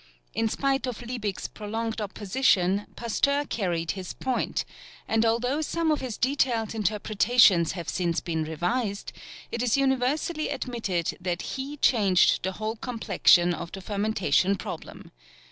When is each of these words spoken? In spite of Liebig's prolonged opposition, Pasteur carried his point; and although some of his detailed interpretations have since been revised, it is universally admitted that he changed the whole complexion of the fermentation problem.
In 0.33 0.49
spite 0.49 0.87
of 0.87 1.03
Liebig's 1.03 1.47
prolonged 1.47 2.01
opposition, 2.01 2.87
Pasteur 2.95 3.45
carried 3.45 3.91
his 3.91 4.13
point; 4.13 4.65
and 5.07 5.23
although 5.27 5.61
some 5.61 5.91
of 5.91 6.01
his 6.01 6.17
detailed 6.17 6.73
interpretations 6.73 7.73
have 7.73 7.87
since 7.87 8.19
been 8.19 8.43
revised, 8.43 9.11
it 9.51 9.61
is 9.61 9.77
universally 9.77 10.49
admitted 10.49 11.15
that 11.21 11.43
he 11.53 11.77
changed 11.77 12.41
the 12.41 12.53
whole 12.53 12.77
complexion 12.77 13.53
of 13.53 13.71
the 13.73 13.79
fermentation 13.81 14.55
problem. 14.55 15.11